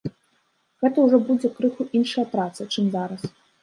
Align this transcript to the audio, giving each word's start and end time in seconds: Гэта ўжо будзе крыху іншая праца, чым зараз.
Гэта 0.85 0.97
ўжо 1.05 1.21
будзе 1.29 1.53
крыху 1.61 1.89
іншая 2.03 2.29
праца, 2.37 2.61
чым 2.75 2.85
зараз. 3.01 3.33